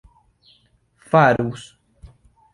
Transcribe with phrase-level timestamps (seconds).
[1.11, 1.61] farus